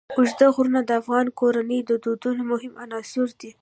[0.17, 3.51] اوږده غرونه د افغان کورنیو د دودونو مهم عنصر دی.